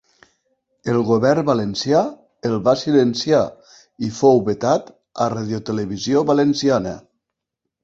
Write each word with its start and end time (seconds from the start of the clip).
El 0.93 0.95
govern 1.09 1.45
valencià 1.49 2.01
el 2.49 2.55
va 2.69 2.73
silenciar 2.85 3.43
i 4.09 4.11
fou 4.23 4.43
vetat 4.49 4.91
a 5.27 5.31
Radiotelevisió 5.37 6.27
Valenciana. 6.33 6.99